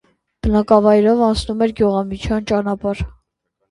Բնակավայրով 0.47 1.23
անցնում 1.27 1.63
էր 1.69 1.77
գյուղամիջյան 1.83 2.53
ճանապարհ։ 2.55 3.09